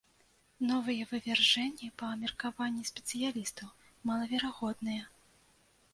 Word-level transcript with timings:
Новыя 0.69 1.03
вывяржэнні, 1.11 1.89
па 2.03 2.09
меркаванні 2.23 2.83
спецыялістаў, 2.91 3.67
малаверагодныя. 4.11 5.03